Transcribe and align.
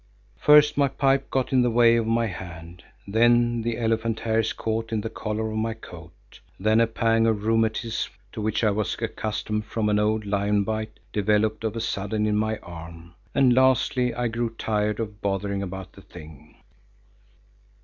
First 0.39 0.77
my 0.79 0.87
pipe 0.87 1.29
got 1.29 1.53
in 1.53 1.61
the 1.61 1.69
way 1.69 1.95
of 1.95 2.07
my 2.07 2.25
hand, 2.25 2.83
then 3.07 3.61
the 3.61 3.77
elephant 3.77 4.21
hairs 4.21 4.51
caught 4.51 4.91
in 4.91 5.01
the 5.01 5.11
collar 5.11 5.51
of 5.51 5.59
my 5.59 5.75
coat; 5.75 6.39
then 6.59 6.81
a 6.81 6.87
pang 6.87 7.27
of 7.27 7.43
rheumatism 7.43 8.11
to 8.31 8.41
which 8.41 8.63
I 8.63 8.71
was 8.71 8.97
accustomed 8.99 9.65
from 9.65 9.89
an 9.89 9.99
old 9.99 10.25
lion 10.25 10.63
bite, 10.63 10.99
developed 11.13 11.63
of 11.63 11.75
a 11.75 11.81
sudden 11.81 12.25
in 12.25 12.35
my 12.35 12.57
arm, 12.63 13.13
and 13.35 13.53
lastly 13.53 14.11
I 14.11 14.27
grew 14.27 14.55
tired 14.57 14.99
of 14.99 15.21
bothering 15.21 15.61
about 15.61 15.93
the 15.93 16.01
thing. 16.01 16.55